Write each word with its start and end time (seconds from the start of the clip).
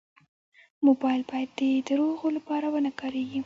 موبایل 0.87 1.21
باید 1.29 1.49
د 1.59 1.61
دروغو 1.87 2.27
لپاره 2.37 2.65
و 2.69 2.75
نه 2.85 2.91
کارېږي. 2.99 3.39